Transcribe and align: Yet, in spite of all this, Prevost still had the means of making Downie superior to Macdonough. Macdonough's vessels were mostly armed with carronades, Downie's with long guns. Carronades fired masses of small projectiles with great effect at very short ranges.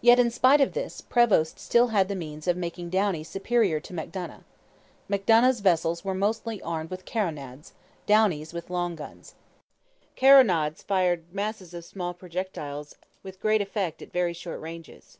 Yet, 0.00 0.18
in 0.18 0.30
spite 0.30 0.62
of 0.62 0.68
all 0.70 0.72
this, 0.72 1.02
Prevost 1.02 1.58
still 1.58 1.88
had 1.88 2.08
the 2.08 2.14
means 2.14 2.48
of 2.48 2.56
making 2.56 2.88
Downie 2.88 3.22
superior 3.24 3.78
to 3.78 3.92
Macdonough. 3.92 4.44
Macdonough's 5.06 5.60
vessels 5.60 6.02
were 6.02 6.14
mostly 6.14 6.62
armed 6.62 6.88
with 6.88 7.04
carronades, 7.04 7.74
Downie's 8.06 8.54
with 8.54 8.70
long 8.70 8.96
guns. 8.96 9.34
Carronades 10.16 10.82
fired 10.82 11.30
masses 11.30 11.74
of 11.74 11.84
small 11.84 12.14
projectiles 12.14 12.94
with 13.22 13.38
great 13.38 13.60
effect 13.60 14.00
at 14.00 14.12
very 14.14 14.32
short 14.32 14.62
ranges. 14.62 15.18